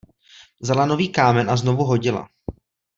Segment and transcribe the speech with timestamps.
[0.61, 2.29] Vzala nový kámen a znovu hodila.